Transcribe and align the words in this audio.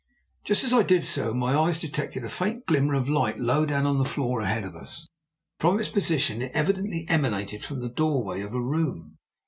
Just 0.43 0.63
as 0.63 0.73
I 0.73 0.81
did 0.81 1.05
so 1.05 1.31
my 1.31 1.55
eyes 1.55 1.77
detected 1.77 2.23
a 2.23 2.27
faint 2.29 2.65
glimmer 2.65 2.95
of 2.95 3.07
light 3.07 3.37
low 3.39 3.67
down 3.67 3.85
on 3.85 3.99
the 3.99 4.03
floor 4.09 4.41
ahead 4.41 4.65
of 4.65 4.75
us. 4.75 5.07
From 5.59 5.79
its 5.79 5.89
position 5.89 6.41
it 6.41 6.49
evidently 6.55 7.05
emanated 7.07 7.63
from 7.63 7.81
the 7.81 7.87
doorway 7.89 8.41
of 8.41 8.55
a 8.55 8.59
room. 8.59 9.19